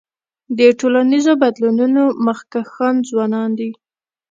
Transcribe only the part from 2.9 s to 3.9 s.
ځوانان دي.